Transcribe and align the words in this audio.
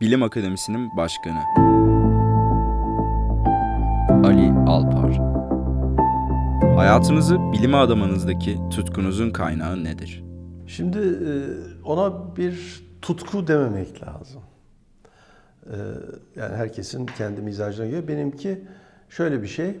Bilim 0.00 0.22
Akademisi'nin 0.22 0.96
başkanı. 0.96 1.38
Ali 4.26 4.50
Alpar. 4.66 5.18
Hayatınızı 6.76 7.38
bilime 7.52 7.76
adamanızdaki 7.76 8.58
tutkunuzun 8.70 9.30
kaynağı 9.30 9.84
nedir? 9.84 10.24
Şimdi 10.66 10.98
e, 10.98 11.32
ona 11.84 12.36
bir 12.36 12.84
tutku 13.02 13.46
dememek 13.46 14.02
lazım. 14.02 14.42
E, 15.66 15.76
Yani 16.36 16.56
herkesin 16.56 17.06
kendi 17.06 17.40
mizacına 17.42 17.86
göre. 17.86 18.08
Benimki 18.08 18.64
şöyle 19.08 19.42
bir 19.42 19.48
şey. 19.48 19.68
e, 19.68 19.76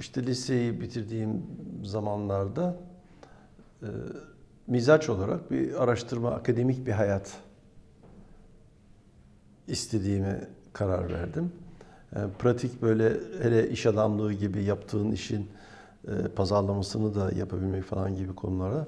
İşte 0.00 0.22
liseyi 0.26 0.80
bitirdiğim 0.80 1.42
zamanlarda 1.84 2.76
mizaç 4.66 5.08
olarak 5.08 5.50
bir 5.50 5.82
araştırma, 5.82 6.30
akademik 6.30 6.86
bir 6.86 6.92
hayat 6.92 7.32
istediğime 9.72 10.40
karar 10.72 11.12
verdim. 11.12 11.52
Yani 12.16 12.32
pratik 12.38 12.82
böyle 12.82 13.16
hele 13.42 13.70
iş 13.70 13.86
adamlığı 13.86 14.32
gibi 14.32 14.64
yaptığın 14.64 15.12
işin 15.12 15.48
e, 16.08 16.28
pazarlamasını 16.28 17.14
da 17.14 17.30
yapabilmek 17.36 17.84
falan 17.84 18.16
gibi 18.16 18.34
konulara 18.34 18.86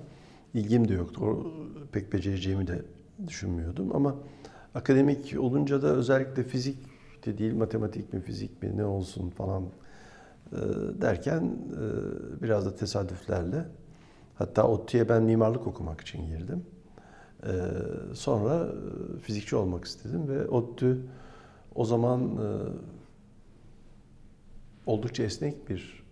ilgim 0.55 0.89
de 0.89 0.95
yoktu. 0.95 1.25
O 1.25 1.47
pek 1.93 2.13
becereceğimi 2.13 2.67
de 2.67 2.83
düşünmüyordum 3.27 3.97
ama 3.97 4.17
akademik 4.75 5.37
olunca 5.39 5.83
da 5.83 5.87
özellikle 5.87 6.43
fizik 6.43 6.79
de 7.27 7.39
değil 7.39 7.55
matematik 7.55 8.13
mi 8.13 8.21
fizik 8.21 8.63
mi 8.63 8.77
ne 8.77 8.85
olsun 8.85 9.31
falan 9.31 9.65
e, 10.53 10.57
derken 11.01 11.43
e, 11.43 12.43
biraz 12.43 12.67
da 12.67 12.77
tesadüflerle 12.77 13.65
hatta 14.35 14.69
ODTÜ'ye 14.69 15.09
ben 15.09 15.23
mimarlık 15.23 15.67
okumak 15.67 16.01
için 16.01 16.27
girdim. 16.27 16.65
Ee, 17.47 18.15
sonra 18.15 18.67
e, 18.67 19.19
fizikçi 19.19 19.57
olmak 19.57 19.85
istedim 19.85 20.29
ve 20.29 20.49
ODTÜ 20.49 20.99
o 21.75 21.85
zaman 21.85 22.21
e, 22.23 22.47
oldukça 24.87 25.23
esnek 25.23 25.69
bir 25.71 26.05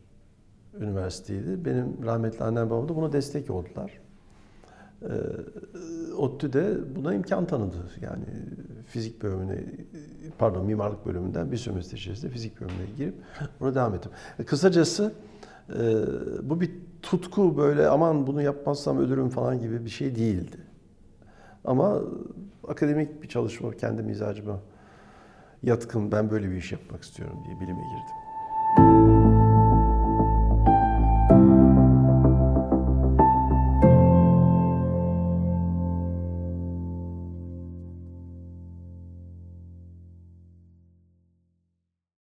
üniversiteydi. 0.81 1.65
Benim 1.65 1.97
rahmetli 2.05 2.45
annem 2.45 2.71
babam 2.71 2.89
da 2.89 2.97
buna 2.97 3.13
destek 3.13 3.51
oldular. 3.51 3.93
Ee, 5.03 5.07
ODTÜ 6.17 6.53
de 6.53 6.77
buna 6.97 7.15
imkan 7.15 7.47
tanıdı. 7.47 7.91
Yani 8.01 8.25
fizik 8.87 9.23
bölümüne, 9.23 9.65
pardon 10.39 10.67
mimarlık 10.67 11.07
bölümünden 11.07 11.53
bir 11.53 11.57
sömestr 11.57 11.97
içerisinde 11.97 12.31
fizik 12.31 12.61
bölümüne 12.61 12.87
girip 12.97 13.15
ona 13.61 13.75
devam 13.75 13.95
ettim. 13.95 14.11
E, 14.39 14.45
Kısacası 14.45 15.13
e, 15.69 15.81
bu 16.43 16.61
bir 16.61 16.71
tutku 17.03 17.57
böyle 17.57 17.89
aman 17.89 18.27
bunu 18.27 18.43
yapmazsam 18.43 18.99
ölürüm 18.99 19.29
falan 19.29 19.61
gibi 19.61 19.85
bir 19.85 19.91
şey 19.91 20.17
değildi. 20.17 20.57
Ama 21.65 22.03
akademik 22.69 23.23
bir 23.23 23.29
çalışma 23.29 23.71
kendi 23.71 24.03
mizacıma 24.03 24.61
yatkın 25.63 26.13
ben 26.13 26.31
böyle 26.31 26.51
bir 26.51 26.57
iş 26.57 26.73
yapmak 26.73 27.03
istiyorum 27.03 27.39
diye 27.45 27.61
bilime 27.61 27.83
girdim. 27.83 28.32